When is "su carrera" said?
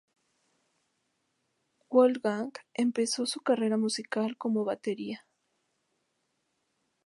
3.27-3.77